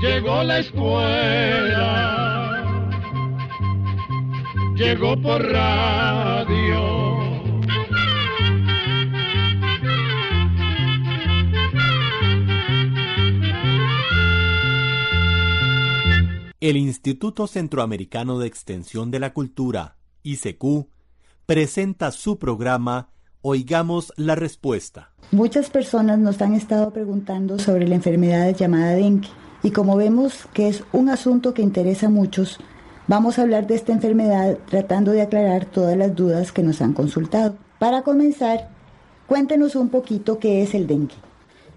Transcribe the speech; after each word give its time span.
Llegó 0.00 0.42
la 0.42 0.58
escuela. 0.58 1.86
Llegó 4.74 5.18
por 5.22 5.42
radio. 5.42 7.16
El 16.60 16.76
Instituto 16.76 17.46
Centroamericano 17.46 18.38
de 18.38 18.48
Extensión 18.48 19.10
de 19.10 19.20
la 19.20 19.32
Cultura, 19.32 19.96
ICQ, 20.24 20.88
presenta 21.46 22.10
su 22.12 22.38
programa 22.38 23.08
Oigamos 23.40 24.12
la 24.16 24.34
Respuesta. 24.34 25.12
Muchas 25.30 25.70
personas 25.70 26.18
nos 26.18 26.42
han 26.42 26.52
estado 26.52 26.92
preguntando 26.92 27.58
sobre 27.58 27.88
la 27.88 27.94
enfermedad 27.94 28.54
llamada 28.54 28.90
dengue 28.90 29.30
y 29.66 29.72
como 29.72 29.96
vemos 29.96 30.46
que 30.52 30.68
es 30.68 30.84
un 30.92 31.08
asunto 31.08 31.52
que 31.52 31.60
interesa 31.60 32.06
a 32.06 32.08
muchos, 32.08 32.60
vamos 33.08 33.36
a 33.36 33.42
hablar 33.42 33.66
de 33.66 33.74
esta 33.74 33.92
enfermedad 33.92 34.58
tratando 34.70 35.10
de 35.10 35.22
aclarar 35.22 35.64
todas 35.64 35.96
las 35.96 36.14
dudas 36.14 36.52
que 36.52 36.62
nos 36.62 36.80
han 36.80 36.92
consultado. 36.92 37.56
Para 37.80 38.02
comenzar, 38.02 38.68
cuéntenos 39.26 39.74
un 39.74 39.88
poquito 39.88 40.38
qué 40.38 40.62
es 40.62 40.72
el 40.76 40.86
dengue. 40.86 41.16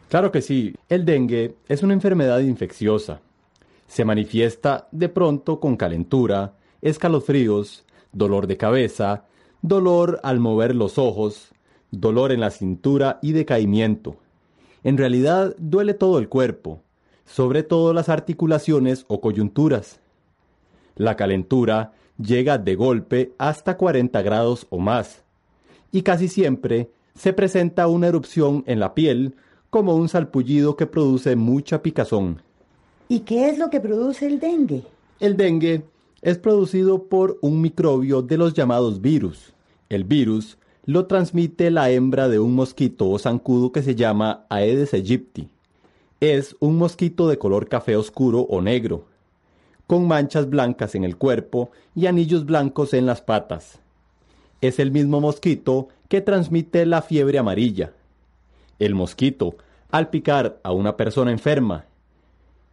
Claro 0.07 0.31
que 0.31 0.43
sí, 0.43 0.75
el 0.87 1.03
dengue 1.03 1.55
es 1.67 1.81
una 1.81 1.95
enfermedad 1.95 2.41
infecciosa. 2.41 3.21
Se 3.87 4.05
manifiesta 4.05 4.87
de 4.91 5.09
pronto 5.09 5.59
con 5.59 5.75
calentura, 5.75 6.53
escalofríos, 6.83 7.85
dolor 8.11 8.45
de 8.45 8.57
cabeza, 8.57 9.25
dolor 9.63 10.19
al 10.21 10.39
mover 10.39 10.75
los 10.75 10.99
ojos, 10.99 11.47
dolor 11.89 12.31
en 12.33 12.41
la 12.41 12.51
cintura 12.51 13.17
y 13.23 13.31
decaimiento. 13.31 14.17
En 14.83 14.95
realidad 14.95 15.55
duele 15.57 15.95
todo 15.95 16.19
el 16.19 16.29
cuerpo, 16.29 16.83
sobre 17.31 17.63
todo 17.63 17.93
las 17.93 18.09
articulaciones 18.09 19.05
o 19.07 19.21
coyunturas. 19.21 19.99
La 20.95 21.15
calentura 21.15 21.93
llega 22.17 22.57
de 22.57 22.75
golpe 22.75 23.33
hasta 23.37 23.77
40 23.77 24.21
grados 24.21 24.67
o 24.69 24.79
más, 24.79 25.23
y 25.91 26.01
casi 26.01 26.27
siempre 26.27 26.89
se 27.15 27.33
presenta 27.33 27.87
una 27.87 28.07
erupción 28.07 28.63
en 28.67 28.79
la 28.79 28.93
piel 28.93 29.35
como 29.69 29.95
un 29.95 30.09
salpullido 30.09 30.75
que 30.75 30.87
produce 30.87 31.35
mucha 31.35 31.81
picazón. 31.81 32.41
¿Y 33.07 33.21
qué 33.21 33.49
es 33.49 33.57
lo 33.57 33.69
que 33.69 33.79
produce 33.79 34.25
el 34.25 34.39
dengue? 34.39 34.83
El 35.19 35.37
dengue 35.37 35.83
es 36.21 36.37
producido 36.37 37.03
por 37.03 37.37
un 37.41 37.61
microbio 37.61 38.21
de 38.21 38.37
los 38.37 38.53
llamados 38.53 39.01
virus. 39.01 39.53
El 39.89 40.03
virus 40.03 40.57
lo 40.85 41.05
transmite 41.05 41.69
la 41.71 41.91
hembra 41.91 42.27
de 42.27 42.39
un 42.39 42.55
mosquito 42.55 43.09
o 43.09 43.19
zancudo 43.19 43.71
que 43.71 43.83
se 43.83 43.95
llama 43.95 44.45
Aedes 44.49 44.93
aegypti. 44.93 45.47
Es 46.21 46.57
un 46.59 46.77
mosquito 46.77 47.29
de 47.29 47.37
color 47.37 47.69
café 47.69 47.95
oscuro 47.95 48.41
o 48.41 48.61
negro, 48.61 49.05
con 49.87 50.05
manchas 50.05 50.49
blancas 50.49 50.93
en 50.93 51.05
el 51.05 51.15
cuerpo 51.15 51.71
y 51.95 52.07
anillos 52.07 52.45
blancos 52.45 52.93
en 52.93 53.05
las 53.05 53.21
patas. 53.21 53.79
Es 54.59 54.79
el 54.79 54.91
mismo 54.91 55.21
mosquito 55.21 55.87
que 56.09 56.19
transmite 56.19 56.85
la 56.85 57.01
fiebre 57.01 57.39
amarilla. 57.39 57.93
El 58.79 58.95
mosquito, 58.95 59.55
al 59.91 60.09
picar 60.09 60.59
a 60.63 60.73
una 60.73 60.97
persona 60.97 61.31
enferma 61.31 61.85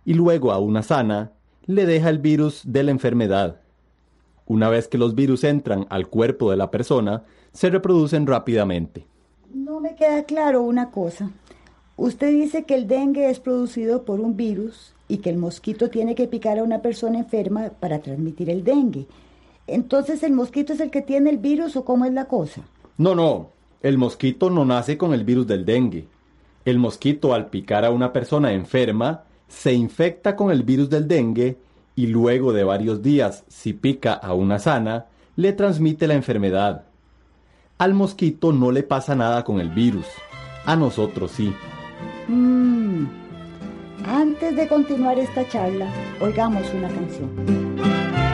y 0.04 0.14
luego 0.14 0.50
a 0.50 0.58
una 0.58 0.82
sana, 0.82 1.30
le 1.66 1.86
deja 1.86 2.10
el 2.10 2.18
virus 2.18 2.62
de 2.64 2.82
la 2.82 2.90
enfermedad. 2.90 3.60
Una 4.46 4.68
vez 4.68 4.88
que 4.88 4.98
los 4.98 5.14
virus 5.14 5.44
entran 5.44 5.86
al 5.88 6.08
cuerpo 6.08 6.50
de 6.50 6.56
la 6.56 6.72
persona, 6.72 7.22
se 7.52 7.70
reproducen 7.70 8.26
rápidamente. 8.26 9.06
No 9.54 9.78
me 9.78 9.94
queda 9.94 10.24
claro 10.24 10.62
una 10.62 10.90
cosa. 10.90 11.30
Usted 11.96 12.30
dice 12.30 12.64
que 12.64 12.74
el 12.74 12.86
dengue 12.86 13.30
es 13.30 13.40
producido 13.40 14.04
por 14.04 14.20
un 14.20 14.36
virus 14.36 14.92
y 15.08 15.18
que 15.18 15.30
el 15.30 15.38
mosquito 15.38 15.88
tiene 15.88 16.14
que 16.14 16.28
picar 16.28 16.58
a 16.58 16.62
una 16.62 16.82
persona 16.82 17.18
enferma 17.18 17.70
para 17.80 18.00
transmitir 18.00 18.50
el 18.50 18.64
dengue. 18.64 19.06
Entonces, 19.66 20.22
¿el 20.22 20.32
mosquito 20.32 20.74
es 20.74 20.80
el 20.80 20.90
que 20.90 21.00
tiene 21.00 21.30
el 21.30 21.38
virus 21.38 21.74
o 21.74 21.84
cómo 21.84 22.04
es 22.04 22.12
la 22.12 22.26
cosa? 22.26 22.60
No, 22.98 23.14
no, 23.14 23.48
el 23.82 23.96
mosquito 23.96 24.50
no 24.50 24.66
nace 24.66 24.98
con 24.98 25.14
el 25.14 25.24
virus 25.24 25.46
del 25.46 25.64
dengue. 25.64 26.06
El 26.66 26.78
mosquito 26.78 27.32
al 27.32 27.46
picar 27.46 27.84
a 27.84 27.90
una 27.90 28.12
persona 28.12 28.52
enferma 28.52 29.24
se 29.48 29.72
infecta 29.72 30.36
con 30.36 30.50
el 30.50 30.64
virus 30.64 30.90
del 30.90 31.08
dengue 31.08 31.56
y 31.94 32.08
luego 32.08 32.52
de 32.52 32.64
varios 32.64 33.02
días, 33.02 33.44
si 33.48 33.72
pica 33.72 34.12
a 34.12 34.34
una 34.34 34.58
sana, 34.58 35.06
le 35.34 35.54
transmite 35.54 36.06
la 36.06 36.14
enfermedad. 36.14 36.84
Al 37.78 37.94
mosquito 37.94 38.52
no 38.52 38.70
le 38.70 38.82
pasa 38.82 39.14
nada 39.14 39.44
con 39.44 39.60
el 39.60 39.70
virus, 39.70 40.06
a 40.66 40.76
nosotros 40.76 41.30
sí. 41.30 41.54
Mm. 42.28 43.06
Antes 44.04 44.56
de 44.56 44.68
continuar 44.68 45.18
esta 45.18 45.48
charla, 45.48 45.88
oigamos 46.20 46.72
una 46.74 46.88
canción. 46.88 48.25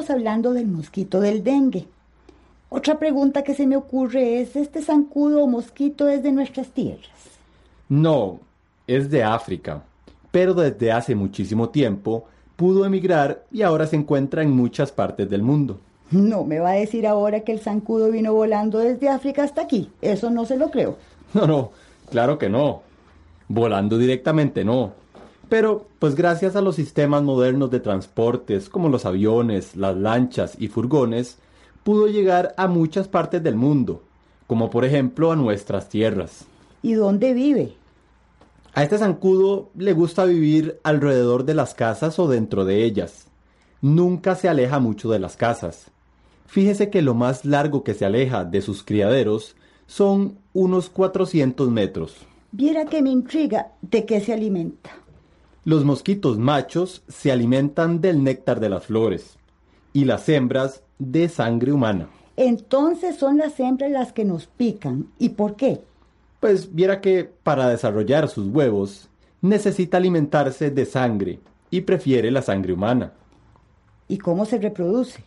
Estábamos 0.00 0.18
hablando 0.18 0.54
del 0.54 0.66
mosquito 0.66 1.20
del 1.20 1.44
dengue. 1.44 1.86
Otra 2.70 2.98
pregunta 2.98 3.42
que 3.42 3.52
se 3.52 3.66
me 3.66 3.76
ocurre 3.76 4.40
es, 4.40 4.56
¿este 4.56 4.80
zancudo 4.80 5.44
o 5.44 5.46
mosquito 5.46 6.08
es 6.08 6.22
de 6.22 6.32
nuestras 6.32 6.68
tierras? 6.68 7.10
No, 7.90 8.40
es 8.86 9.10
de 9.10 9.22
África, 9.22 9.82
pero 10.30 10.54
desde 10.54 10.90
hace 10.90 11.14
muchísimo 11.14 11.68
tiempo 11.68 12.24
pudo 12.56 12.86
emigrar 12.86 13.44
y 13.52 13.60
ahora 13.60 13.86
se 13.86 13.96
encuentra 13.96 14.42
en 14.42 14.52
muchas 14.52 14.90
partes 14.90 15.28
del 15.28 15.42
mundo. 15.42 15.78
No 16.10 16.44
me 16.44 16.60
va 16.60 16.70
a 16.70 16.80
decir 16.80 17.06
ahora 17.06 17.40
que 17.40 17.52
el 17.52 17.60
zancudo 17.60 18.10
vino 18.10 18.32
volando 18.32 18.78
desde 18.78 19.10
África 19.10 19.42
hasta 19.42 19.60
aquí. 19.60 19.90
Eso 20.00 20.30
no 20.30 20.46
se 20.46 20.56
lo 20.56 20.70
creo. 20.70 20.96
No, 21.34 21.46
no, 21.46 21.72
claro 22.10 22.38
que 22.38 22.48
no. 22.48 22.80
Volando 23.48 23.98
directamente 23.98 24.64
no. 24.64 24.94
Pero, 25.50 25.88
pues 25.98 26.14
gracias 26.14 26.54
a 26.54 26.60
los 26.60 26.76
sistemas 26.76 27.24
modernos 27.24 27.72
de 27.72 27.80
transportes 27.80 28.68
como 28.68 28.88
los 28.88 29.04
aviones, 29.04 29.74
las 29.74 29.96
lanchas 29.96 30.54
y 30.58 30.68
furgones, 30.68 31.38
pudo 31.82 32.06
llegar 32.06 32.54
a 32.56 32.68
muchas 32.68 33.08
partes 33.08 33.42
del 33.42 33.56
mundo, 33.56 34.00
como 34.46 34.70
por 34.70 34.84
ejemplo 34.84 35.32
a 35.32 35.36
nuestras 35.36 35.88
tierras. 35.88 36.46
¿Y 36.82 36.92
dónde 36.92 37.34
vive? 37.34 37.74
A 38.74 38.84
este 38.84 38.96
zancudo 38.96 39.70
le 39.76 39.92
gusta 39.92 40.24
vivir 40.24 40.78
alrededor 40.84 41.44
de 41.44 41.54
las 41.54 41.74
casas 41.74 42.20
o 42.20 42.28
dentro 42.28 42.64
de 42.64 42.84
ellas. 42.84 43.26
Nunca 43.82 44.36
se 44.36 44.48
aleja 44.48 44.78
mucho 44.78 45.10
de 45.10 45.18
las 45.18 45.36
casas. 45.36 45.90
Fíjese 46.46 46.90
que 46.90 47.02
lo 47.02 47.14
más 47.14 47.44
largo 47.44 47.82
que 47.82 47.94
se 47.94 48.04
aleja 48.04 48.44
de 48.44 48.62
sus 48.62 48.84
criaderos 48.84 49.56
son 49.88 50.38
unos 50.52 50.90
400 50.90 51.68
metros. 51.70 52.14
Viera 52.52 52.84
que 52.84 53.02
me 53.02 53.10
intriga 53.10 53.72
de 53.82 54.04
qué 54.04 54.20
se 54.20 54.32
alimenta. 54.32 54.90
Los 55.64 55.84
mosquitos 55.84 56.38
machos 56.38 57.02
se 57.06 57.30
alimentan 57.30 58.00
del 58.00 58.24
néctar 58.24 58.60
de 58.60 58.70
las 58.70 58.86
flores 58.86 59.36
y 59.92 60.06
las 60.06 60.26
hembras 60.30 60.82
de 60.98 61.28
sangre 61.28 61.70
humana. 61.70 62.08
Entonces 62.36 63.16
son 63.16 63.36
las 63.36 63.60
hembras 63.60 63.90
las 63.90 64.14
que 64.14 64.24
nos 64.24 64.46
pican. 64.46 65.08
¿Y 65.18 65.30
por 65.30 65.56
qué? 65.56 65.82
Pues 66.40 66.74
viera 66.74 67.02
que 67.02 67.30
para 67.42 67.68
desarrollar 67.68 68.30
sus 68.30 68.46
huevos 68.46 69.10
necesita 69.42 69.98
alimentarse 69.98 70.70
de 70.70 70.86
sangre 70.86 71.40
y 71.70 71.82
prefiere 71.82 72.30
la 72.30 72.40
sangre 72.40 72.72
humana. 72.72 73.12
¿Y 74.08 74.16
cómo 74.16 74.46
se 74.46 74.58
reproduce? 74.58 75.22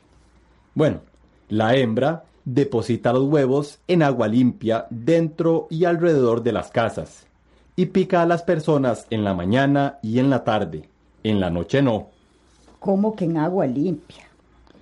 Bueno, 0.74 1.02
la 1.48 1.76
hembra 1.76 2.26
deposita 2.44 3.14
los 3.14 3.26
huevos 3.26 3.78
en 3.88 4.02
agua 4.02 4.28
limpia 4.28 4.88
dentro 4.90 5.68
y 5.70 5.86
alrededor 5.86 6.42
de 6.42 6.54
las 6.54 6.72
casas 6.72 7.28
y 7.76 7.88
pica 7.88 8.22
a 8.22 8.26
las 8.26 8.44
personas 8.44 9.08
en 9.10 9.24
la 9.24 9.34
mañana 9.34 10.00
y 10.02 10.20
en 10.20 10.30
la 10.30 10.44
tarde. 10.44 10.90
En 11.24 11.40
la 11.40 11.50
noche 11.50 11.82
no. 11.82 12.10
¿Cómo 12.80 13.16
que 13.16 13.26
en 13.26 13.38
agua 13.38 13.66
limpia? 13.66 14.26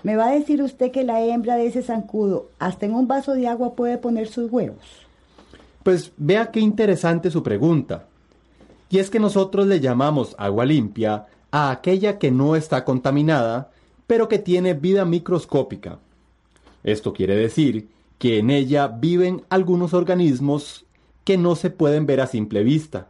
¿Me 0.04 0.16
va 0.16 0.28
a 0.28 0.32
decir 0.32 0.62
usted 0.64 0.92
que 0.92 1.04
la 1.04 1.22
hembra 1.22 1.56
de 1.56 1.68
ese 1.68 1.84
zancudo 1.84 2.50
hasta 2.58 2.88
en 2.88 2.96
un 2.96 3.08
vaso 3.08 3.34
de 3.34 3.48
agua 3.48 3.76
puede 3.76 3.98
poner 3.98 4.28
sus 4.28 4.52
huevos? 4.52 4.84
Pues 5.84 6.12
vea 6.18 6.52
qué 6.52 6.60
interesante 6.60 7.30
su 7.30 7.44
pregunta. 7.44 8.08
Y 8.90 8.98
es 8.98 9.10
que 9.10 9.20
nosotros 9.20 9.68
le 9.68 9.80
llamamos 9.80 10.36
agua 10.38 10.66
limpia 10.66 11.28
a 11.52 11.70
aquella 11.72 12.18
que 12.18 12.32
no 12.32 12.56
está 12.56 12.84
contaminada, 12.84 13.72
pero 14.08 14.28
que 14.28 14.40
tiene 14.40 14.74
vida 14.74 15.06
microscópica. 15.06 16.00
Esto 16.84 17.14
quiere 17.14 17.36
decir 17.36 17.90
que 18.18 18.40
en 18.40 18.50
ella 18.50 18.88
viven 18.88 19.44
algunos 19.50 19.94
organismos 19.94 20.86
que 21.24 21.38
no 21.38 21.56
se 21.56 21.70
pueden 21.70 22.06
ver 22.06 22.22
a 22.22 22.28
simple 22.28 22.64
vista. 22.64 23.10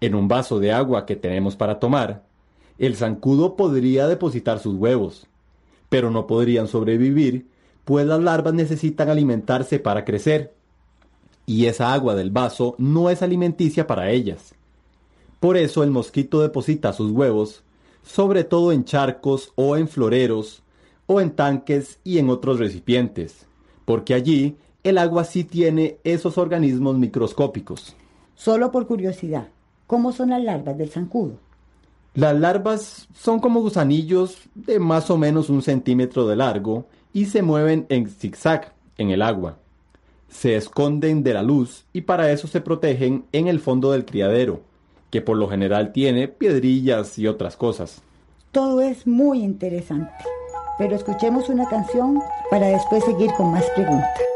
En 0.00 0.14
un 0.14 0.28
vaso 0.28 0.58
de 0.60 0.72
agua 0.72 1.06
que 1.06 1.16
tenemos 1.16 1.56
para 1.56 1.78
tomar, 1.78 2.24
el 2.78 2.96
zancudo 2.96 3.56
podría 3.56 4.06
depositar 4.06 4.58
sus 4.58 4.74
huevos, 4.74 5.26
pero 5.88 6.10
no 6.10 6.26
podrían 6.26 6.68
sobrevivir, 6.68 7.46
pues 7.84 8.06
las 8.06 8.20
larvas 8.20 8.54
necesitan 8.54 9.08
alimentarse 9.08 9.78
para 9.78 10.04
crecer, 10.04 10.54
y 11.46 11.66
esa 11.66 11.92
agua 11.92 12.14
del 12.14 12.30
vaso 12.30 12.74
no 12.78 13.10
es 13.10 13.22
alimenticia 13.22 13.86
para 13.86 14.10
ellas. 14.10 14.54
Por 15.40 15.56
eso 15.56 15.82
el 15.82 15.90
mosquito 15.90 16.40
deposita 16.40 16.92
sus 16.92 17.10
huevos, 17.10 17.62
sobre 18.02 18.44
todo 18.44 18.72
en 18.72 18.84
charcos 18.84 19.52
o 19.56 19.76
en 19.76 19.88
floreros, 19.88 20.62
o 21.06 21.20
en 21.20 21.30
tanques 21.32 21.98
y 22.02 22.18
en 22.18 22.30
otros 22.30 22.58
recipientes, 22.58 23.46
porque 23.84 24.14
allí 24.14 24.56
el 24.84 24.98
agua 24.98 25.24
sí 25.24 25.44
tiene 25.44 25.96
esos 26.04 26.36
organismos 26.36 26.96
microscópicos. 26.96 27.96
Solo 28.34 28.70
por 28.70 28.86
curiosidad, 28.86 29.48
¿cómo 29.86 30.12
son 30.12 30.30
las 30.30 30.44
larvas 30.44 30.76
del 30.76 30.90
zancudo? 30.90 31.38
Las 32.14 32.38
larvas 32.38 33.08
son 33.14 33.40
como 33.40 33.60
gusanillos 33.60 34.38
de 34.54 34.78
más 34.78 35.10
o 35.10 35.16
menos 35.16 35.48
un 35.48 35.62
centímetro 35.62 36.28
de 36.28 36.36
largo 36.36 36.86
y 37.12 37.24
se 37.24 37.42
mueven 37.42 37.86
en 37.88 38.08
zigzag 38.08 38.74
en 38.98 39.10
el 39.10 39.22
agua. 39.22 39.56
Se 40.28 40.54
esconden 40.54 41.22
de 41.22 41.32
la 41.32 41.42
luz 41.42 41.86
y 41.92 42.02
para 42.02 42.30
eso 42.30 42.46
se 42.46 42.60
protegen 42.60 43.24
en 43.32 43.48
el 43.48 43.60
fondo 43.60 43.90
del 43.90 44.04
criadero, 44.04 44.60
que 45.10 45.22
por 45.22 45.38
lo 45.38 45.48
general 45.48 45.92
tiene 45.92 46.28
piedrillas 46.28 47.18
y 47.18 47.26
otras 47.26 47.56
cosas. 47.56 48.02
Todo 48.52 48.82
es 48.82 49.06
muy 49.06 49.42
interesante, 49.42 50.12
pero 50.76 50.94
escuchemos 50.94 51.48
una 51.48 51.66
canción 51.68 52.20
para 52.50 52.66
después 52.66 53.02
seguir 53.04 53.30
con 53.36 53.50
más 53.50 53.64
preguntas. 53.74 54.33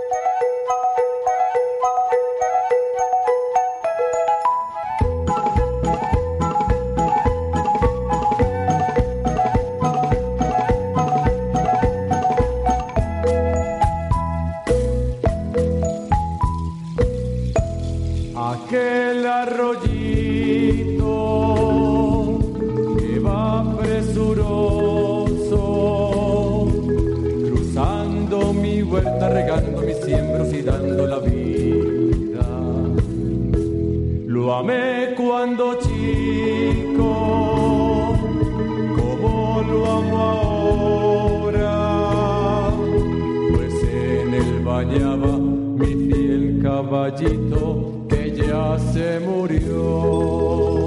Amé 34.50 35.14
cuando 35.14 35.74
chico, 35.74 37.06
como 38.96 39.62
lo 39.62 39.86
amo 39.86 40.18
ahora, 41.52 41.70
pues 43.54 43.74
en 43.84 44.34
él 44.34 44.60
bañaba 44.64 45.36
mi 45.36 45.86
fiel 45.86 46.60
caballito 46.62 48.06
que 48.08 48.34
ya 48.34 48.78
se 48.78 49.20
murió. 49.20 50.77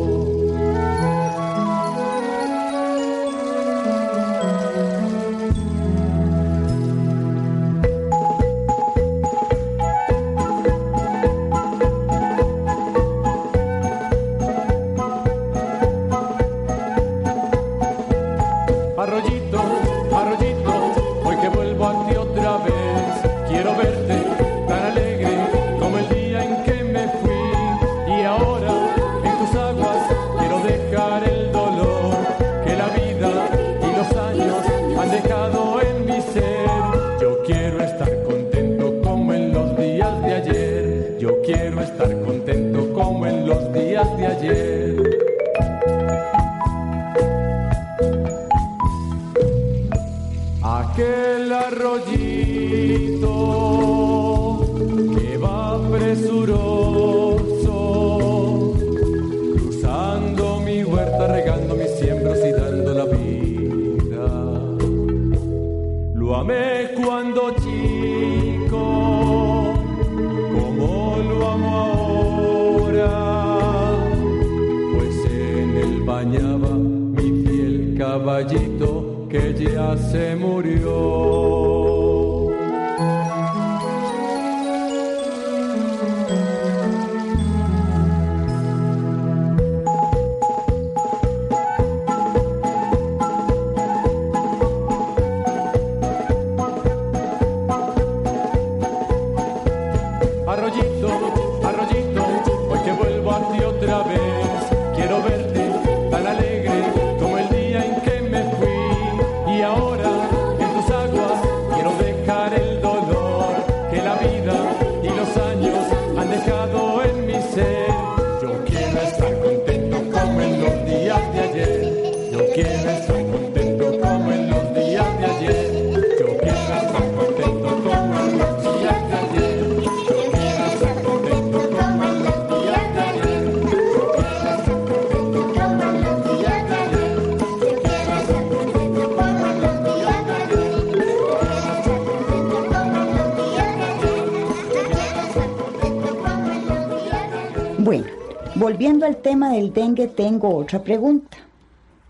Volviendo 148.82 149.06
al 149.06 149.18
tema 149.18 149.52
del 149.52 149.74
dengue, 149.74 150.08
tengo 150.08 150.56
otra 150.56 150.82
pregunta. 150.82 151.38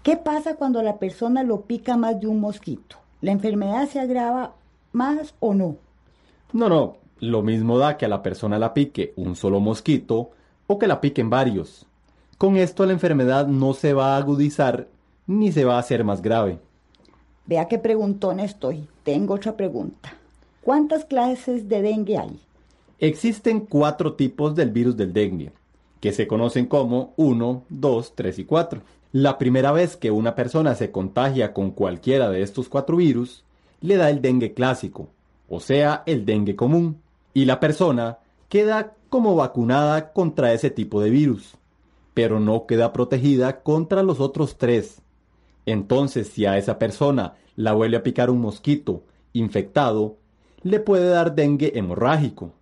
¿Qué 0.04 0.16
pasa 0.16 0.56
cuando 0.56 0.82
la 0.82 1.00
persona 1.00 1.44
lo 1.44 1.64
pica 1.64 1.98
más 1.98 2.22
de 2.22 2.28
un 2.28 2.40
mosquito? 2.40 2.96
¿La 3.20 3.34
enfermedad 3.34 3.90
se 3.90 4.00
agrava 4.00 4.54
más 4.94 5.36
o 5.42 5.54
no? 5.54 5.76
No, 6.54 6.70
no, 6.70 6.96
lo 7.20 7.42
mismo 7.42 7.78
da 7.78 7.98
que 7.98 8.06
a 8.06 8.08
la 8.08 8.24
persona 8.24 8.58
la 8.58 8.74
pique 8.74 9.12
un 9.18 9.36
solo 9.36 9.60
mosquito 9.60 10.32
o 10.66 10.80
que 10.80 10.88
la 10.88 11.02
piquen 11.02 11.30
varios. 11.30 11.86
Con 12.38 12.56
esto 12.56 12.86
la 12.86 12.94
enfermedad 12.94 13.48
no 13.48 13.74
se 13.74 13.92
va 13.92 14.16
a 14.16 14.18
agudizar 14.18 14.88
ni 15.28 15.52
se 15.52 15.66
va 15.66 15.76
a 15.76 15.80
hacer 15.80 16.06
más 16.06 16.22
grave. 16.22 16.58
Vea 17.48 17.68
qué 17.68 17.80
preguntón 17.80 18.40
estoy. 18.40 18.88
Tengo 19.04 19.34
otra 19.34 19.58
pregunta. 19.58 20.14
¿Cuántas 20.62 21.04
clases 21.04 21.68
de 21.68 21.82
dengue 21.82 22.18
hay? 22.18 22.40
Existen 22.98 23.60
cuatro 23.60 24.14
tipos 24.14 24.56
del 24.56 24.72
virus 24.72 24.96
del 24.96 25.12
dengue, 25.12 25.52
que 26.02 26.12
se 26.12 26.28
conocen 26.28 26.66
como 26.66 27.14
1, 27.16 27.64
2, 27.70 28.14
3 28.16 28.40
y 28.40 28.44
4. 28.44 28.82
La 29.14 29.38
primera 29.38 29.72
vez 29.72 29.96
que 29.96 30.12
una 30.12 30.36
persona 30.36 30.76
se 30.76 30.92
contagia 30.92 31.54
con 31.54 31.72
cualquiera 31.72 32.30
de 32.30 32.42
estos 32.42 32.68
cuatro 32.68 32.98
virus, 32.98 33.46
le 33.80 33.98
da 33.98 34.10
el 34.10 34.22
dengue 34.22 34.54
clásico, 34.54 35.10
o 35.48 35.60
sea, 35.60 36.04
el 36.06 36.26
dengue 36.26 36.56
común, 36.56 37.02
y 37.34 37.46
la 37.46 37.60
persona 37.60 38.18
queda 38.50 38.96
como 39.10 39.36
vacunada 39.36 40.12
contra 40.14 40.54
ese 40.54 40.70
tipo 40.70 41.02
de 41.02 41.10
virus, 41.10 41.56
pero 42.14 42.40
no 42.40 42.66
queda 42.66 42.94
protegida 42.94 43.62
contra 43.62 44.02
los 44.02 44.20
otros 44.20 44.58
tres. 44.58 45.02
Entonces, 45.66 46.28
si 46.30 46.46
a 46.46 46.58
esa 46.58 46.80
persona 46.80 47.36
la 47.56 47.74
vuelve 47.74 47.98
a 47.98 48.04
picar 48.04 48.30
un 48.30 48.42
mosquito 48.42 49.04
infectado, 49.34 50.18
le 50.64 50.80
puede 50.80 51.10
dar 51.10 51.36
dengue 51.36 51.74
hemorrágico. 51.76 52.54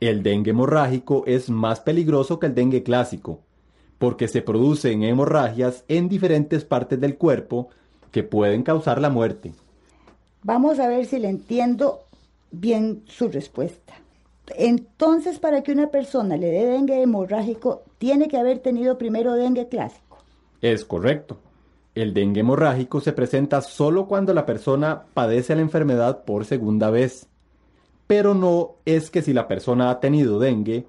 El 0.00 0.22
dengue 0.22 0.50
hemorrágico 0.50 1.24
es 1.26 1.50
más 1.50 1.80
peligroso 1.80 2.38
que 2.38 2.46
el 2.46 2.54
dengue 2.54 2.82
clásico, 2.82 3.40
porque 3.98 4.28
se 4.28 4.42
producen 4.42 5.02
hemorragias 5.02 5.84
en 5.88 6.08
diferentes 6.08 6.64
partes 6.64 7.00
del 7.00 7.16
cuerpo 7.16 7.68
que 8.12 8.22
pueden 8.22 8.62
causar 8.62 9.00
la 9.00 9.10
muerte. 9.10 9.52
Vamos 10.42 10.78
a 10.78 10.88
ver 10.88 11.06
si 11.06 11.18
le 11.18 11.28
entiendo 11.28 12.04
bien 12.50 13.02
su 13.06 13.28
respuesta. 13.28 13.94
Entonces, 14.56 15.38
para 15.38 15.62
que 15.62 15.72
una 15.72 15.88
persona 15.88 16.36
le 16.36 16.46
dé 16.50 16.66
dengue 16.66 17.02
hemorrágico, 17.02 17.82
tiene 17.98 18.28
que 18.28 18.38
haber 18.38 18.60
tenido 18.60 18.96
primero 18.98 19.34
dengue 19.34 19.68
clásico. 19.68 20.18
Es 20.62 20.84
correcto. 20.84 21.38
El 21.94 22.14
dengue 22.14 22.40
hemorrágico 22.40 23.00
se 23.00 23.12
presenta 23.12 23.60
solo 23.60 24.06
cuando 24.06 24.32
la 24.32 24.46
persona 24.46 25.02
padece 25.12 25.56
la 25.56 25.62
enfermedad 25.62 26.24
por 26.24 26.44
segunda 26.44 26.90
vez. 26.90 27.26
Pero 28.08 28.34
no 28.34 28.78
es 28.84 29.10
que 29.10 29.22
si 29.22 29.32
la 29.32 29.46
persona 29.46 29.90
ha 29.90 30.00
tenido 30.00 30.40
dengue, 30.40 30.86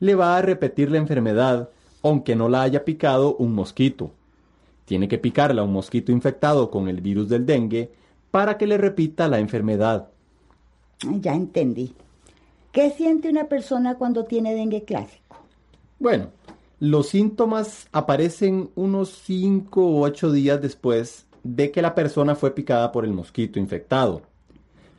le 0.00 0.16
va 0.16 0.36
a 0.36 0.42
repetir 0.42 0.90
la 0.90 0.98
enfermedad 0.98 1.68
aunque 2.02 2.34
no 2.34 2.48
la 2.48 2.62
haya 2.62 2.84
picado 2.84 3.36
un 3.36 3.54
mosquito. 3.54 4.10
Tiene 4.84 5.06
que 5.08 5.18
picarla 5.18 5.62
un 5.62 5.72
mosquito 5.72 6.12
infectado 6.12 6.70
con 6.70 6.88
el 6.88 7.00
virus 7.00 7.28
del 7.28 7.46
dengue 7.46 7.92
para 8.30 8.58
que 8.58 8.66
le 8.66 8.76
repita 8.76 9.28
la 9.28 9.38
enfermedad. 9.38 10.08
Ya 11.20 11.34
entendí. 11.34 11.94
¿Qué 12.72 12.90
siente 12.90 13.28
una 13.28 13.44
persona 13.44 13.96
cuando 13.96 14.24
tiene 14.24 14.54
dengue 14.54 14.84
clásico? 14.84 15.36
Bueno, 15.98 16.30
los 16.80 17.08
síntomas 17.10 17.86
aparecen 17.92 18.70
unos 18.74 19.10
5 19.24 19.86
o 19.86 20.00
8 20.00 20.32
días 20.32 20.60
después 20.60 21.26
de 21.44 21.70
que 21.70 21.82
la 21.82 21.94
persona 21.94 22.34
fue 22.34 22.54
picada 22.54 22.90
por 22.90 23.04
el 23.04 23.12
mosquito 23.12 23.58
infectado. 23.58 24.22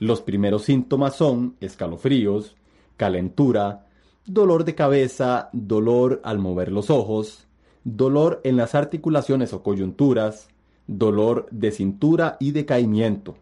Los 0.03 0.19
primeros 0.19 0.63
síntomas 0.65 1.15
son 1.15 1.55
escalofríos, 1.61 2.57
calentura, 2.97 3.87
dolor 4.25 4.65
de 4.65 4.75
cabeza, 4.75 5.47
dolor 5.53 6.19
al 6.25 6.39
mover 6.39 6.73
los 6.73 6.89
ojos, 6.89 7.47
dolor 7.85 8.41
en 8.43 8.57
las 8.57 8.75
articulaciones 8.75 9.53
o 9.53 9.63
coyunturas, 9.63 10.49
dolor 10.87 11.47
de 11.51 11.71
cintura 11.71 12.35
y 12.41 12.51
decaimiento. 12.51 13.37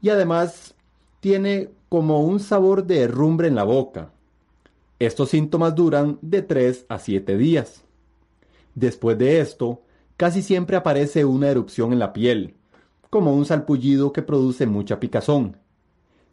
Y 0.00 0.08
además 0.08 0.74
tiene 1.20 1.68
como 1.90 2.22
un 2.22 2.40
sabor 2.40 2.86
de 2.86 3.00
herrumbre 3.00 3.46
en 3.46 3.54
la 3.54 3.64
boca. 3.64 4.12
Estos 4.98 5.28
síntomas 5.28 5.74
duran 5.74 6.18
de 6.22 6.40
3 6.40 6.86
a 6.88 6.98
7 6.98 7.36
días. 7.36 7.84
Después 8.74 9.18
de 9.18 9.40
esto, 9.40 9.82
casi 10.16 10.40
siempre 10.40 10.76
aparece 10.76 11.26
una 11.26 11.50
erupción 11.50 11.92
en 11.92 11.98
la 11.98 12.14
piel, 12.14 12.54
como 13.10 13.34
un 13.34 13.44
salpullido 13.44 14.14
que 14.14 14.22
produce 14.22 14.64
mucha 14.64 14.98
picazón. 14.98 15.58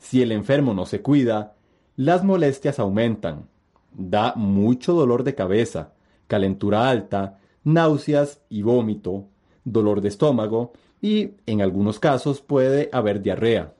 Si 0.03 0.21
el 0.21 0.33
enfermo 0.33 0.73
no 0.73 0.85
se 0.85 1.01
cuida, 1.01 1.55
las 1.95 2.25
molestias 2.25 2.77
aumentan. 2.77 3.47
Da 3.93 4.33
mucho 4.35 4.93
dolor 4.93 5.23
de 5.23 5.33
cabeza, 5.33 5.93
calentura 6.27 6.89
alta, 6.89 7.39
náuseas 7.63 8.41
y 8.49 8.63
vómito, 8.63 9.23
dolor 9.63 10.01
de 10.01 10.09
estómago 10.09 10.73
y, 11.01 11.31
en 11.45 11.61
algunos 11.61 11.99
casos, 11.99 12.41
puede 12.41 12.89
haber 12.91 13.21
diarrea. 13.21 13.75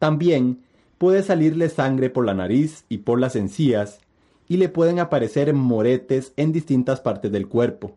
También 0.00 0.64
puede 0.98 1.22
salirle 1.22 1.68
sangre 1.68 2.10
por 2.10 2.26
la 2.26 2.34
nariz 2.34 2.84
y 2.88 2.98
por 2.98 3.20
las 3.20 3.36
encías 3.36 4.00
y 4.48 4.56
le 4.56 4.68
pueden 4.68 4.98
aparecer 4.98 5.54
moretes 5.54 6.32
en 6.36 6.50
distintas 6.50 7.00
partes 7.00 7.30
del 7.30 7.46
cuerpo, 7.46 7.92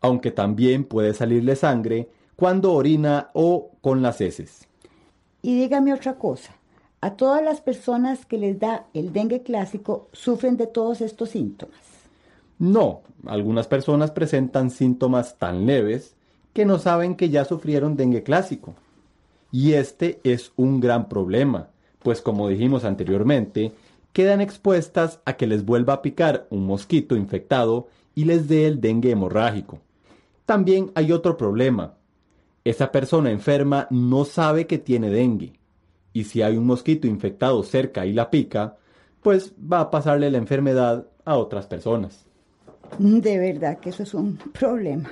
aunque 0.00 0.30
también 0.30 0.84
puede 0.84 1.12
salirle 1.12 1.56
sangre 1.56 2.08
cuando 2.36 2.72
orina 2.72 3.30
o 3.34 3.72
con 3.80 4.00
las 4.00 4.20
heces. 4.20 4.68
Y 5.42 5.58
dígame 5.58 5.92
otra 5.92 6.14
cosa. 6.14 6.52
A 7.00 7.16
todas 7.16 7.42
las 7.42 7.60
personas 7.60 8.24
que 8.24 8.38
les 8.38 8.60
da 8.60 8.86
el 8.94 9.12
dengue 9.12 9.42
clásico 9.42 10.08
sufren 10.12 10.56
de 10.56 10.68
todos 10.68 11.00
estos 11.00 11.30
síntomas. 11.30 11.76
No, 12.60 13.02
algunas 13.26 13.66
personas 13.66 14.12
presentan 14.12 14.70
síntomas 14.70 15.36
tan 15.36 15.66
leves 15.66 16.14
que 16.52 16.64
no 16.64 16.78
saben 16.78 17.16
que 17.16 17.28
ya 17.28 17.44
sufrieron 17.44 17.96
dengue 17.96 18.22
clásico. 18.22 18.74
Y 19.50 19.72
este 19.72 20.20
es 20.22 20.52
un 20.56 20.80
gran 20.80 21.08
problema, 21.08 21.70
pues 21.98 22.22
como 22.22 22.48
dijimos 22.48 22.84
anteriormente, 22.84 23.72
quedan 24.12 24.40
expuestas 24.40 25.20
a 25.24 25.34
que 25.34 25.46
les 25.46 25.64
vuelva 25.64 25.94
a 25.94 26.02
picar 26.02 26.46
un 26.50 26.66
mosquito 26.66 27.16
infectado 27.16 27.88
y 28.14 28.24
les 28.24 28.46
dé 28.48 28.66
el 28.66 28.80
dengue 28.80 29.10
hemorrágico. 29.10 29.78
También 30.46 30.92
hay 30.94 31.12
otro 31.12 31.36
problema. 31.36 31.94
Esa 32.64 32.92
persona 32.92 33.30
enferma 33.30 33.88
no 33.90 34.24
sabe 34.24 34.66
que 34.66 34.78
tiene 34.78 35.10
dengue. 35.10 35.54
Y 36.12 36.24
si 36.24 36.42
hay 36.42 36.56
un 36.56 36.66
mosquito 36.66 37.06
infectado 37.06 37.62
cerca 37.62 38.06
y 38.06 38.12
la 38.12 38.30
pica, 38.30 38.76
pues 39.22 39.52
va 39.60 39.80
a 39.80 39.90
pasarle 39.90 40.30
la 40.30 40.38
enfermedad 40.38 41.06
a 41.24 41.36
otras 41.36 41.66
personas. 41.66 42.24
De 42.98 43.38
verdad 43.38 43.78
que 43.78 43.90
eso 43.90 44.02
es 44.02 44.14
un 44.14 44.36
problema. 44.36 45.10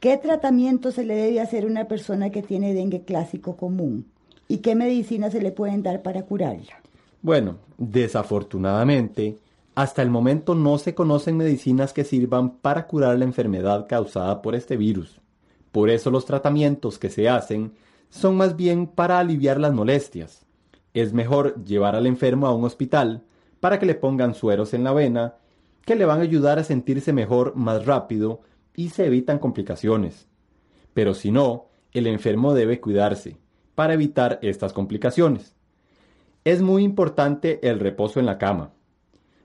¿Qué 0.00 0.16
tratamiento 0.16 0.92
se 0.92 1.04
le 1.04 1.14
debe 1.14 1.40
hacer 1.40 1.64
a 1.64 1.66
una 1.66 1.86
persona 1.86 2.30
que 2.30 2.42
tiene 2.42 2.74
dengue 2.74 3.02
clásico 3.02 3.56
común? 3.56 4.06
¿Y 4.48 4.58
qué 4.58 4.74
medicinas 4.74 5.32
se 5.32 5.42
le 5.42 5.52
pueden 5.52 5.82
dar 5.82 6.02
para 6.02 6.22
curarla? 6.22 6.80
Bueno, 7.22 7.56
desafortunadamente, 7.78 9.36
hasta 9.74 10.02
el 10.02 10.10
momento 10.10 10.54
no 10.54 10.78
se 10.78 10.94
conocen 10.94 11.36
medicinas 11.36 11.92
que 11.92 12.04
sirvan 12.04 12.56
para 12.56 12.86
curar 12.86 13.18
la 13.18 13.24
enfermedad 13.24 13.86
causada 13.88 14.40
por 14.42 14.54
este 14.54 14.76
virus. 14.76 15.20
Por 15.72 15.90
eso 15.90 16.10
los 16.10 16.24
tratamientos 16.24 16.98
que 16.98 17.10
se 17.10 17.28
hacen 17.28 17.74
son 18.08 18.36
más 18.36 18.56
bien 18.56 18.86
para 18.86 19.18
aliviar 19.18 19.60
las 19.60 19.72
molestias. 19.72 20.46
Es 20.94 21.12
mejor 21.12 21.64
llevar 21.64 21.94
al 21.94 22.06
enfermo 22.06 22.46
a 22.46 22.54
un 22.54 22.64
hospital 22.64 23.22
para 23.60 23.78
que 23.78 23.86
le 23.86 23.94
pongan 23.94 24.34
sueros 24.34 24.74
en 24.74 24.84
la 24.84 24.92
vena 24.92 25.34
que 25.84 25.96
le 25.96 26.04
van 26.04 26.20
a 26.20 26.22
ayudar 26.22 26.58
a 26.58 26.64
sentirse 26.64 27.12
mejor 27.12 27.56
más 27.56 27.86
rápido 27.86 28.40
y 28.74 28.90
se 28.90 29.06
evitan 29.06 29.38
complicaciones. 29.38 30.26
Pero 30.94 31.14
si 31.14 31.30
no, 31.30 31.66
el 31.92 32.06
enfermo 32.06 32.54
debe 32.54 32.80
cuidarse 32.80 33.38
para 33.74 33.94
evitar 33.94 34.38
estas 34.42 34.72
complicaciones. 34.72 35.54
Es 36.44 36.62
muy 36.62 36.84
importante 36.84 37.66
el 37.68 37.80
reposo 37.80 38.20
en 38.20 38.26
la 38.26 38.38
cama. 38.38 38.72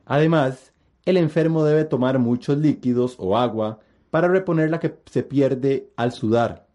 Además, 0.06 0.74
el 1.06 1.18
enfermo 1.18 1.64
debe 1.64 1.86
tomar 1.86 2.20
muchos 2.20 2.58
líquidos 2.58 3.16
o 3.20 3.38
agua 3.38 3.80
para 4.10 4.28
reponer 4.28 4.70
la 4.70 4.80
que 4.80 4.98
se 5.06 5.24
pierde 5.24 5.90
al 5.96 6.12
sudar. 6.12 6.68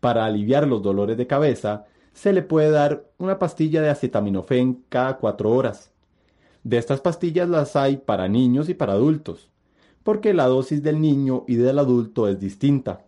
Para 0.00 0.24
aliviar 0.24 0.66
los 0.66 0.82
dolores 0.82 1.16
de 1.16 1.26
cabeza, 1.26 1.86
se 2.12 2.32
le 2.32 2.42
puede 2.42 2.70
dar 2.70 3.04
una 3.18 3.38
pastilla 3.38 3.80
de 3.80 3.90
acetaminofén 3.90 4.84
cada 4.88 5.18
cuatro 5.18 5.52
horas. 5.52 5.92
De 6.64 6.76
estas 6.76 7.00
pastillas 7.00 7.48
las 7.48 7.76
hay 7.76 7.96
para 7.96 8.28
niños 8.28 8.68
y 8.68 8.74
para 8.74 8.94
adultos, 8.94 9.50
porque 10.02 10.34
la 10.34 10.46
dosis 10.46 10.82
del 10.82 11.00
niño 11.00 11.44
y 11.46 11.54
del 11.54 11.78
adulto 11.78 12.28
es 12.28 12.40
distinta. 12.40 13.04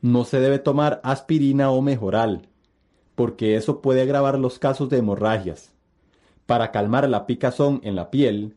No 0.00 0.24
se 0.24 0.38
debe 0.38 0.58
tomar 0.58 1.00
aspirina 1.02 1.70
o 1.70 1.82
mejoral, 1.82 2.48
porque 3.14 3.56
eso 3.56 3.80
puede 3.80 4.02
agravar 4.02 4.38
los 4.38 4.60
casos 4.60 4.88
de 4.88 4.98
hemorragias. 4.98 5.72
Para 6.46 6.70
calmar 6.70 7.08
la 7.08 7.26
picazón 7.26 7.80
en 7.82 7.96
la 7.96 8.10
piel, 8.10 8.56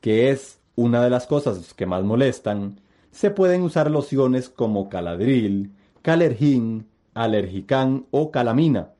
que 0.00 0.30
es 0.30 0.58
una 0.74 1.02
de 1.04 1.10
las 1.10 1.28
cosas 1.28 1.72
que 1.72 1.86
más 1.86 2.02
molestan, 2.02 2.80
se 3.12 3.30
pueden 3.30 3.62
usar 3.62 3.90
lociones 3.90 4.48
como 4.48 4.88
caladril, 4.88 5.70
calergin, 6.00 6.86
alergicán 7.14 8.06
o 8.10 8.30
calamina, 8.30 8.90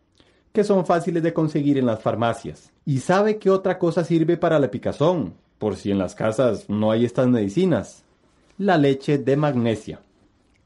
que 0.53 0.65
son 0.65 0.87
fáciles 0.87 1.23
de 1.23 1.33
conseguir 1.33 1.79
en 1.79 1.87
las 1.87 2.01
farmacias. 2.01 2.71
¿Y 2.85 2.99
sabe 2.99 3.39
qué 3.39 3.51
otra 3.51 3.79
cosa 3.79 4.05
sirve 4.05 4.37
para 4.37 4.59
la 4.59 4.71
picazón? 4.71 5.35
Por 5.59 5.77
si 5.77 5.91
en 5.91 5.99
las 5.99 6.15
casas 6.15 6.69
no 6.69 6.91
hay 6.91 7.05
estas 7.05 7.27
medicinas. 7.29 8.05
La 8.59 8.77
leche 8.77 9.19
de 9.19 9.37
magnesia. 9.37 10.01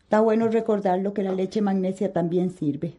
Está 0.02 0.20
bueno 0.20 0.48
recordarlo 0.48 1.14
que 1.14 1.22
la 1.22 1.32
leche 1.32 1.62
magnesia 1.62 2.12
también 2.12 2.50
sirve. 2.50 2.94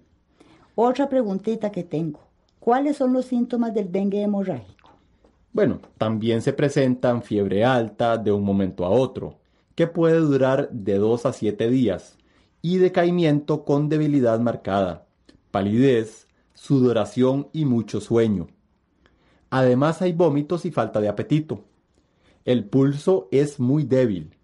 Otra 0.76 1.10
preguntita 1.10 1.72
que 1.72 1.84
tengo. 1.84 2.20
¿Cuáles 2.60 2.98
son 2.98 3.14
los 3.14 3.26
síntomas 3.26 3.74
del 3.74 3.92
dengue 3.92 4.22
hemorrágico? 4.22 4.92
Bueno, 5.52 5.80
también 5.98 6.42
se 6.42 6.54
presentan 6.54 7.22
fiebre 7.22 7.66
alta 7.66 8.18
de 8.18 8.32
un 8.32 8.44
momento 8.44 8.86
a 8.86 8.90
otro, 8.90 9.36
que 9.78 9.86
puede 9.86 10.18
durar 10.18 10.72
de 10.72 10.98
2 10.98 11.28
a 11.28 11.34
7 11.34 11.70
días, 11.70 12.18
y 12.64 12.78
decaimiento 12.78 13.64
con 13.64 13.90
debilidad 13.90 14.40
marcada, 14.40 15.06
palidez, 15.52 16.28
sudoración 16.56 17.50
y 17.54 17.66
mucho 17.66 18.02
sueño. 18.02 18.48
Además 19.52 20.02
hay 20.02 20.14
vómitos 20.14 20.66
y 20.66 20.72
falta 20.72 21.00
de 21.00 21.10
apetito. 21.10 21.64
El 22.44 22.66
pulso 22.66 23.28
es 23.32 23.60
muy 23.60 23.84
débil. 23.84 24.36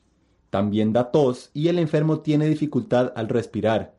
También 0.51 0.93
da 0.93 1.09
tos 1.09 1.49
y 1.55 1.67
el 1.69 1.79
enfermo 1.79 2.19
tiene 2.19 2.45
dificultad 2.45 3.11
al 3.15 3.27
respirar. 3.27 3.95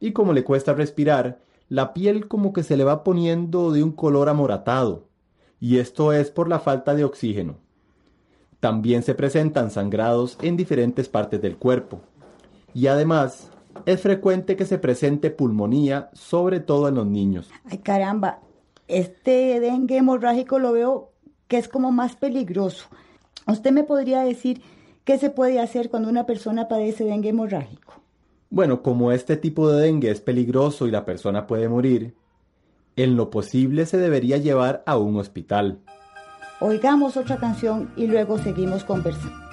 Y 0.00 0.12
como 0.12 0.32
le 0.32 0.44
cuesta 0.44 0.72
respirar, 0.72 1.42
la 1.68 1.92
piel 1.92 2.26
como 2.26 2.54
que 2.54 2.62
se 2.62 2.78
le 2.78 2.84
va 2.84 3.04
poniendo 3.04 3.70
de 3.70 3.82
un 3.82 3.92
color 3.92 4.30
amoratado, 4.30 5.08
y 5.60 5.76
esto 5.76 6.14
es 6.14 6.30
por 6.30 6.48
la 6.48 6.58
falta 6.58 6.94
de 6.94 7.04
oxígeno. 7.04 7.63
También 8.64 9.02
se 9.02 9.14
presentan 9.14 9.70
sangrados 9.70 10.38
en 10.40 10.56
diferentes 10.56 11.10
partes 11.10 11.42
del 11.42 11.58
cuerpo, 11.58 12.00
y 12.72 12.86
además 12.86 13.50
es 13.84 14.00
frecuente 14.00 14.56
que 14.56 14.64
se 14.64 14.78
presente 14.78 15.28
pulmonía, 15.28 16.08
sobre 16.14 16.60
todo 16.60 16.88
en 16.88 16.94
los 16.94 17.06
niños. 17.06 17.50
Ay 17.66 17.76
caramba, 17.76 18.40
este 18.88 19.60
dengue 19.60 19.98
hemorrágico 19.98 20.58
lo 20.58 20.72
veo 20.72 21.10
que 21.46 21.58
es 21.58 21.68
como 21.68 21.92
más 21.92 22.16
peligroso. 22.16 22.86
¿Usted 23.46 23.70
me 23.70 23.84
podría 23.84 24.22
decir 24.22 24.62
qué 25.04 25.18
se 25.18 25.28
puede 25.28 25.60
hacer 25.60 25.90
cuando 25.90 26.08
una 26.08 26.24
persona 26.24 26.66
padece 26.66 27.04
dengue 27.04 27.28
hemorrágico? 27.28 28.00
Bueno, 28.48 28.82
como 28.82 29.12
este 29.12 29.36
tipo 29.36 29.70
de 29.70 29.82
dengue 29.82 30.10
es 30.10 30.22
peligroso 30.22 30.86
y 30.86 30.90
la 30.90 31.04
persona 31.04 31.46
puede 31.46 31.68
morir, 31.68 32.14
en 32.96 33.14
lo 33.14 33.28
posible 33.28 33.84
se 33.84 33.98
debería 33.98 34.38
llevar 34.38 34.82
a 34.86 34.96
un 34.96 35.16
hospital. 35.16 35.80
Oigamos 36.60 37.16
otra 37.16 37.36
canción 37.36 37.90
y 37.96 38.06
luego 38.06 38.38
seguimos 38.38 38.84
conversando. 38.84 39.44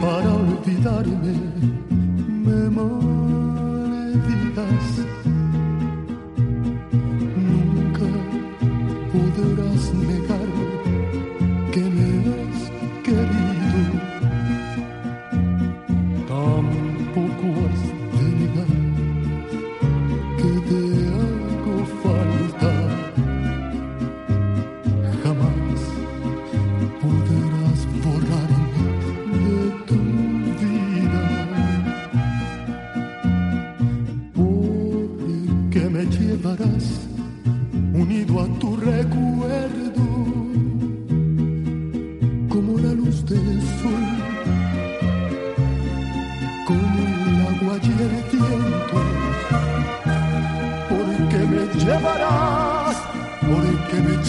para 0.00 0.28
olvidarme 0.28 1.56
me. 2.70 3.15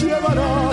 llevará. 0.06 0.67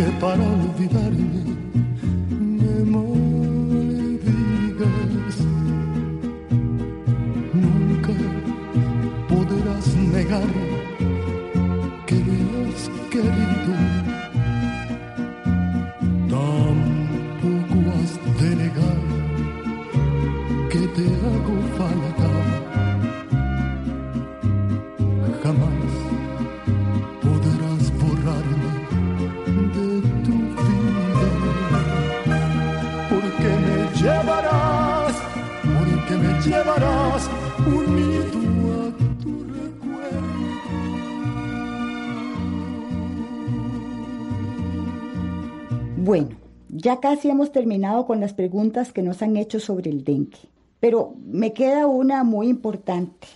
que 0.00 0.10
para 0.12 0.36
mí 0.36 0.69
ya 46.72 47.00
casi 47.00 47.30
hemos 47.30 47.52
terminado 47.52 48.06
con 48.06 48.20
las 48.20 48.32
preguntas 48.32 48.92
que 48.92 49.02
nos 49.02 49.22
han 49.22 49.36
hecho 49.36 49.60
sobre 49.60 49.90
el 49.90 50.04
dengue, 50.04 50.38
pero 50.78 51.14
me 51.24 51.52
queda 51.52 51.86
una 51.86 52.24
muy 52.24 52.48
importante. 52.48 53.26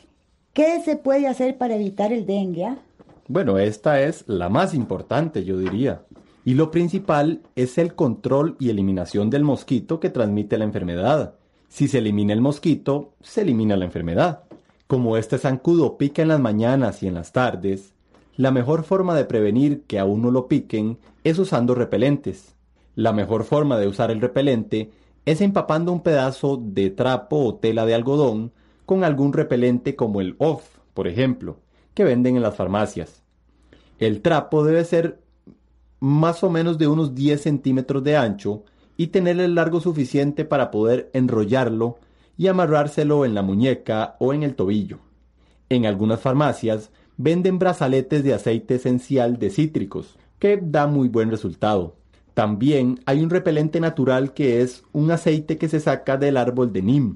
¿Qué 0.53 0.81
se 0.85 0.97
puede 0.97 1.27
hacer 1.27 1.59
para 1.59 1.75
evitar 1.75 2.13
el 2.13 2.27
dengue? 2.27 2.65
ah? 2.65 2.79
Bueno, 3.27 3.59
esta 3.59 4.01
es 4.03 4.25
la 4.29 4.49
más 4.49 4.75
importante, 4.75 5.45
yo 5.45 5.59
diría. 5.59 6.03
Y 6.45 6.55
lo 6.55 6.71
principal 6.71 7.41
es 7.57 7.79
el 7.79 7.95
control 7.95 8.57
y 8.61 8.69
eliminación 8.69 9.31
del 9.31 9.45
mosquito 9.45 9.99
que 9.99 10.11
transmite 10.11 10.59
la 10.59 10.65
enfermedad. 10.65 11.35
Si 11.69 11.89
se 11.89 11.99
elimina 11.99 12.35
el 12.35 12.41
mosquito, 12.41 13.15
se 13.23 13.41
elimina 13.41 13.77
la 13.77 13.87
enfermedad. 13.87 14.45
Como 14.87 15.17
este 15.17 15.39
zancudo 15.39 15.97
pica 15.97 16.23
en 16.23 16.29
las 16.29 16.41
mañanas 16.41 17.03
y 17.03 17.09
en 17.09 17.15
las 17.15 17.33
tardes, 17.33 17.95
la 18.37 18.51
mejor 18.51 18.85
forma 18.85 19.17
de 19.17 19.25
prevenir 19.25 19.83
que 19.87 19.99
a 19.99 20.05
uno 20.05 20.31
lo 20.31 20.47
piquen 20.47 20.99
es 21.25 21.39
usando 21.39 21.75
repelentes. 21.75 22.54
La 22.95 23.13
mejor 23.13 23.45
forma 23.45 23.79
de 23.79 23.89
usar 23.89 24.11
el 24.11 24.21
repelente 24.21 24.91
es 25.25 25.41
empapando 25.41 25.93
un 25.93 26.03
pedazo 26.03 26.61
de 26.63 26.91
trapo 26.91 27.45
o 27.45 27.55
tela 27.57 27.87
de 27.87 27.95
algodón 27.95 28.53
con 28.87 29.05
algún 29.05 29.33
repelente 29.33 29.97
como 29.97 30.21
el 30.21 30.37
OFF, 30.39 30.79
por 30.93 31.09
ejemplo, 31.09 31.59
que 31.95 32.05
venden 32.05 32.37
en 32.37 32.43
las 32.43 32.57
farmacias. 32.57 33.23
El 33.99 34.21
trapo 34.21 34.65
debe 34.65 34.85
ser 34.85 35.21
más 36.01 36.45
o 36.45 36.51
menos 36.51 36.79
de 36.79 36.87
unos 36.87 37.15
10 37.15 37.41
centímetros 37.41 38.05
de 38.05 38.17
ancho 38.17 38.65
y 38.97 39.09
tener 39.09 39.41
el 39.41 39.55
largo 39.55 39.81
suficiente 39.81 40.45
para 40.45 40.71
poder 40.71 41.11
enrollarlo 41.15 41.99
y 42.37 42.49
amarrárselo 42.49 43.25
en 43.25 43.35
la 43.35 43.43
muñeca 43.43 44.17
o 44.19 44.35
en 44.35 44.43
el 44.43 44.55
tobillo. 44.55 44.99
En 45.69 45.87
algunas 45.87 46.21
farmacias 46.21 46.91
venden 47.17 47.59
brazaletes 47.59 48.23
de 48.23 48.35
aceite 48.35 48.75
esencial 48.75 49.39
de 49.39 49.51
cítricos, 49.51 50.19
que 50.39 50.61
da 50.63 50.87
muy 50.87 51.09
buen 51.09 51.31
resultado. 51.31 51.97
También 52.35 53.01
hay 53.07 53.23
un 53.23 53.31
repelente 53.31 53.79
natural 53.79 54.35
que 54.35 54.61
es 54.61 54.83
un 54.93 55.13
aceite 55.13 55.57
que 55.57 55.69
se 55.69 55.79
saca 55.79 56.17
del 56.17 56.37
árbol 56.37 56.73
de 56.73 56.83
Nim. 56.83 57.15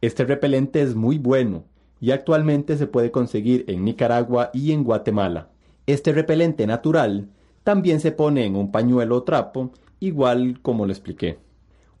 Este 0.00 0.24
repelente 0.24 0.80
es 0.80 0.94
muy 0.94 1.18
bueno 1.18 1.64
y 2.00 2.10
actualmente 2.10 2.78
se 2.78 2.86
puede 2.86 3.10
conseguir 3.10 3.66
en 3.68 3.84
Nicaragua 3.84 4.50
y 4.54 4.72
en 4.72 4.82
Guatemala. 4.82 5.50
Este 5.86 6.12
repelente 6.12 6.66
natural 6.66 7.28
también 7.62 8.00
se 8.00 8.10
pone 8.10 8.46
en 8.46 8.56
un 8.56 8.72
pañuelo 8.72 9.16
o 9.16 9.22
trapo, 9.22 9.70
igual 10.00 10.60
como 10.62 10.86
lo 10.86 10.92
expliqué. 10.92 11.38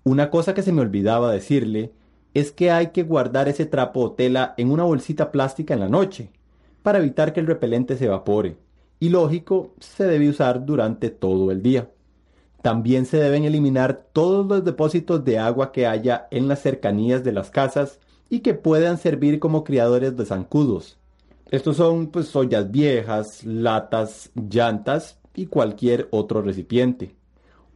Una 0.02 0.30
cosa 0.30 0.54
que 0.54 0.62
se 0.62 0.72
me 0.72 0.80
olvidaba 0.80 1.32
decirle 1.32 1.92
es 2.32 2.50
que 2.50 2.70
hay 2.70 2.88
que 2.88 3.02
guardar 3.02 3.48
ese 3.48 3.66
trapo 3.66 4.00
o 4.00 4.12
tela 4.12 4.54
en 4.56 4.70
una 4.70 4.84
bolsita 4.84 5.30
plástica 5.30 5.74
en 5.74 5.80
la 5.80 5.88
noche, 5.88 6.30
para 6.82 6.98
evitar 6.98 7.32
que 7.32 7.40
el 7.40 7.46
repelente 7.46 7.96
se 7.96 8.06
evapore. 8.06 8.56
Y 9.00 9.10
lógico, 9.10 9.74
se 9.80 10.04
debe 10.04 10.28
usar 10.28 10.64
durante 10.66 11.10
todo 11.10 11.50
el 11.50 11.62
día. 11.62 11.90
También 12.64 13.04
se 13.04 13.18
deben 13.18 13.44
eliminar 13.44 14.06
todos 14.14 14.46
los 14.46 14.64
depósitos 14.64 15.22
de 15.22 15.38
agua 15.38 15.70
que 15.70 15.86
haya 15.86 16.28
en 16.30 16.48
las 16.48 16.62
cercanías 16.62 17.22
de 17.22 17.30
las 17.30 17.50
casas 17.50 18.00
y 18.30 18.40
que 18.40 18.54
puedan 18.54 18.96
servir 18.96 19.38
como 19.38 19.64
criadores 19.64 20.16
de 20.16 20.24
zancudos. 20.24 20.96
Estos 21.50 21.76
son 21.76 22.06
pues 22.06 22.34
ollas 22.34 22.70
viejas, 22.70 23.44
latas, 23.44 24.30
llantas 24.34 25.18
y 25.34 25.44
cualquier 25.44 26.08
otro 26.10 26.40
recipiente. 26.40 27.14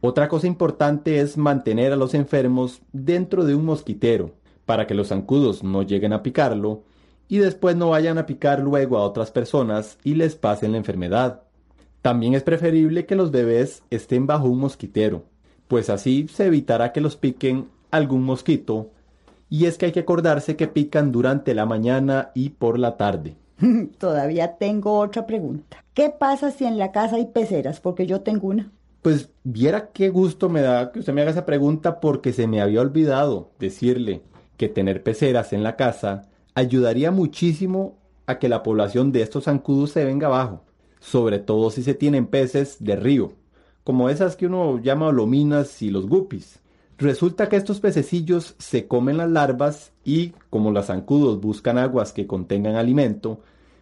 Otra 0.01 0.27
cosa 0.27 0.47
importante 0.47 1.19
es 1.19 1.37
mantener 1.37 1.93
a 1.93 1.95
los 1.95 2.15
enfermos 2.15 2.81
dentro 2.91 3.45
de 3.45 3.53
un 3.53 3.65
mosquitero 3.65 4.31
para 4.65 4.87
que 4.87 4.95
los 4.95 5.09
zancudos 5.09 5.63
no 5.63 5.83
lleguen 5.83 6.13
a 6.13 6.23
picarlo 6.23 6.81
y 7.27 7.37
después 7.37 7.75
no 7.75 7.91
vayan 7.91 8.17
a 8.17 8.25
picar 8.25 8.61
luego 8.61 8.97
a 8.97 9.03
otras 9.03 9.29
personas 9.29 9.99
y 10.03 10.15
les 10.15 10.35
pasen 10.35 10.71
la 10.71 10.79
enfermedad. 10.79 11.43
También 12.09 12.33
es 12.33 12.41
preferible 12.41 13.05
que 13.05 13.13
los 13.13 13.29
bebés 13.29 13.83
estén 13.91 14.25
bajo 14.25 14.47
un 14.47 14.57
mosquitero, 14.57 15.25
pues 15.67 15.91
así 15.91 16.27
se 16.27 16.47
evitará 16.47 16.91
que 16.91 17.01
los 17.01 17.15
piquen 17.15 17.67
algún 17.91 18.23
mosquito 18.23 18.89
y 19.47 19.65
es 19.65 19.77
que 19.77 19.85
hay 19.85 19.91
que 19.91 19.99
acordarse 19.99 20.55
que 20.55 20.65
pican 20.65 21.11
durante 21.11 21.53
la 21.53 21.67
mañana 21.67 22.31
y 22.33 22.49
por 22.49 22.79
la 22.79 22.97
tarde. 22.97 23.35
Todavía 23.99 24.57
tengo 24.57 24.97
otra 24.97 25.27
pregunta. 25.27 25.85
¿Qué 25.93 26.09
pasa 26.09 26.49
si 26.49 26.65
en 26.65 26.79
la 26.79 26.91
casa 26.91 27.17
hay 27.17 27.27
peceras? 27.27 27.79
Porque 27.79 28.07
yo 28.07 28.21
tengo 28.21 28.47
una. 28.47 28.71
Pues 29.03 29.29
viera 29.43 29.91
qué 29.93 30.09
gusto 30.09 30.49
me 30.49 30.61
da 30.61 30.91
que 30.91 31.01
usted 31.01 31.13
me 31.13 31.21
haga 31.21 31.29
esa 31.29 31.45
pregunta 31.45 31.99
porque 31.99 32.33
se 32.33 32.47
me 32.47 32.59
había 32.59 32.81
olvidado 32.81 33.51
decirle 33.59 34.23
que 34.57 34.67
tener 34.67 35.03
peceras 35.03 35.53
en 35.53 35.61
la 35.61 35.75
casa 35.75 36.23
ayudaría 36.55 37.11
muchísimo 37.11 37.99
a 38.25 38.39
que 38.39 38.49
la 38.49 38.63
población 38.63 39.11
de 39.11 39.21
estos 39.21 39.43
zancudos 39.43 39.91
se 39.91 40.05
venga 40.05 40.25
abajo, 40.25 40.63
sobre 40.99 41.39
todo 41.39 41.71
si 41.71 41.83
se 41.83 41.93
tienen 41.93 42.27
peces 42.27 42.77
de 42.79 42.95
río, 42.95 43.33
como 43.83 44.09
esas 44.09 44.35
que 44.35 44.45
uno 44.45 44.79
llama 44.79 45.11
lominas 45.11 45.81
y 45.81 45.89
los 45.89 46.07
guppies. 46.07 46.59
Resulta 46.97 47.47
que 47.47 47.55
estos 47.55 47.79
pececillos 47.79 48.55
se 48.57 48.87
comen 48.87 49.17
las 49.17 49.29
larvas 49.29 49.93
y, 50.03 50.33
como 50.49 50.71
los 50.71 50.87
zancudos 50.87 51.39
buscan 51.39 51.77
aguas 51.77 52.11
que 52.11 52.27
contengan 52.27 52.75
alimento, 52.75 53.39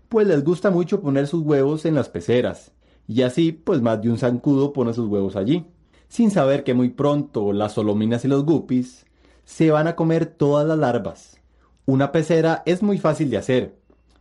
pues 0.08 0.28
les 0.28 0.44
gusta 0.44 0.70
mucho 0.70 1.02
poner 1.02 1.28
sus 1.28 1.44
huevos 1.44 1.86
en 1.86 1.96
las 1.96 2.10
peceras, 2.10 2.72
y 3.08 3.24
así 3.24 3.52
pues 3.52 3.82
más 3.82 4.02
de 4.02 4.10
un 4.10 4.18
zancudo 4.18 4.72
pone 4.72 4.94
sus 4.94 5.08
huevos 5.08 5.36
allí, 5.36 5.66
sin 6.08 6.32
saber 6.32 6.64
que 6.64 6.74
muy 6.74 6.90
pronto 6.90 7.52
las 7.54 7.74
solominas 7.74 8.24
y 8.24 8.28
los 8.28 8.46
guppies 8.46 9.06
se 9.46 9.72
van 9.72 9.88
a 9.88 9.96
comer 9.96 10.26
todas 10.26 10.68
las 10.68 10.78
larvas. 10.78 11.42
Una 11.86 12.12
pecera 12.12 12.64
es 12.66 12.84
muy 12.84 12.98
fácil 12.98 13.30
de 13.30 13.38
hacer, 13.38 13.76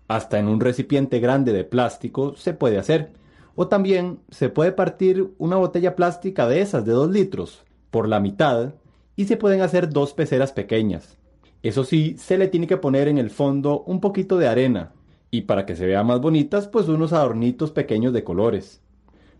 hasta 0.08 0.38
en 0.38 0.48
un 0.48 0.60
recipiente 0.60 1.20
grande 1.20 1.52
de 1.52 1.64
plástico 1.64 2.36
se 2.36 2.54
puede 2.54 2.78
hacer, 2.78 3.12
o 3.54 3.68
también 3.68 4.20
se 4.30 4.48
puede 4.48 4.72
partir 4.72 5.32
una 5.38 5.56
botella 5.56 5.96
plástica 5.96 6.46
de 6.46 6.60
esas 6.60 6.84
de 6.84 6.92
2 6.92 7.10
litros 7.10 7.64
por 7.90 8.08
la 8.08 8.20
mitad 8.20 8.74
y 9.16 9.24
se 9.24 9.36
pueden 9.36 9.62
hacer 9.62 9.88
dos 9.88 10.12
peceras 10.12 10.52
pequeñas. 10.52 11.16
Eso 11.62 11.82
sí, 11.84 12.16
se 12.18 12.38
le 12.38 12.48
tiene 12.48 12.66
que 12.66 12.76
poner 12.76 13.08
en 13.08 13.18
el 13.18 13.30
fondo 13.30 13.82
un 13.86 14.00
poquito 14.00 14.36
de 14.38 14.46
arena 14.46 14.92
y 15.30 15.42
para 15.42 15.66
que 15.66 15.74
se 15.74 15.86
vean 15.86 16.06
más 16.06 16.20
bonitas, 16.20 16.68
pues 16.68 16.88
unos 16.88 17.12
adornitos 17.12 17.70
pequeños 17.72 18.12
de 18.12 18.24
colores. 18.24 18.82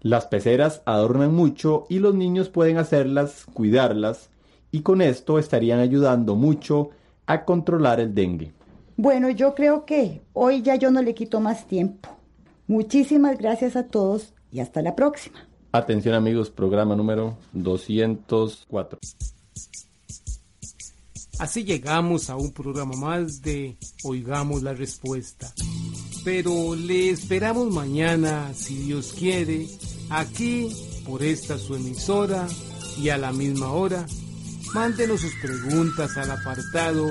Las 0.00 0.26
peceras 0.26 0.83
adornan 0.87 1.35
mucho 1.35 1.85
y 1.88 1.98
los 1.98 2.14
niños 2.14 2.48
pueden 2.48 2.79
hacerlas, 2.79 3.46
cuidarlas 3.52 4.31
y 4.70 4.81
con 4.81 5.02
esto 5.02 5.38
estarían 5.38 5.79
ayudando 5.79 6.35
mucho 6.35 6.90
a 7.26 7.44
controlar 7.44 8.00
el 8.00 8.14
dengue. 8.14 8.56
Bueno, 8.96 9.28
yo 9.30 9.54
creo 9.54 9.85
que 9.85 10.22
hoy 10.32 10.62
ya 10.62 10.76
yo 10.76 10.90
no 10.90 11.02
le 11.02 11.14
quito 11.14 11.40
más 11.40 11.66
tiempo. 11.66 12.09
Muchísimas 12.66 13.38
gracias 13.38 13.76
a 13.76 13.85
todos 13.88 14.32
y 14.50 14.61
hasta 14.61 14.80
la 14.80 14.96
próxima. 14.96 15.46
Atención 15.72 16.14
amigos, 16.14 16.50
programa 16.50 16.96
número 16.96 17.37
204. 17.52 18.98
Así 21.38 21.64
llegamos 21.64 22.30
a 22.30 22.37
un 22.37 22.52
programa 22.52 22.96
más 22.96 23.42
de 23.42 23.76
Oigamos 24.04 24.62
la 24.62 24.72
Respuesta. 24.72 25.52
Pero 26.24 26.74
le 26.74 27.11
esperamos 27.11 27.70
mañana, 27.70 28.52
si 28.54 28.74
Dios 28.76 29.12
quiere, 29.12 29.66
aquí 30.09 30.74
por 31.06 31.22
esta 31.22 31.59
su 31.59 31.74
emisora 31.74 32.48
y 32.98 33.11
a 33.11 33.18
la 33.18 33.32
misma 33.32 33.70
hora. 33.72 34.06
Mándenos 34.74 35.20
sus 35.20 35.35
preguntas 35.42 36.16
al 36.16 36.30
apartado 36.30 37.11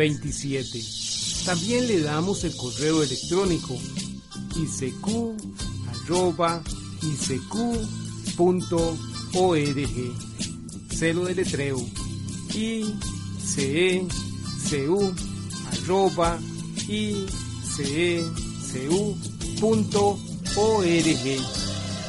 27. 0.00 0.82
También 1.44 1.86
le 1.86 2.00
damos 2.00 2.44
el 2.44 2.56
correo 2.56 3.02
electrónico 3.02 3.78
isq.org. 4.56 5.36
Celo 10.90 11.24
de 11.26 11.34
letreo 11.34 11.86
icecu.org. 12.54 14.00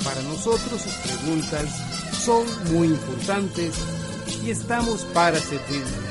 Para 0.06 0.22
nosotros 0.24 0.82
sus 0.82 0.94
preguntas 0.94 1.66
son 2.24 2.46
muy 2.74 2.88
importantes 2.88 3.76
y 4.46 4.50
estamos 4.52 5.02
para 5.14 5.38
servirle. 5.42 6.11